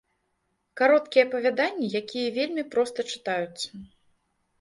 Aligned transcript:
Кароткія 0.79 1.25
апавяданні, 1.27 1.89
якія 2.01 2.29
вельмі 2.39 2.63
проста 2.73 2.99
чытаюцца. 3.13 3.67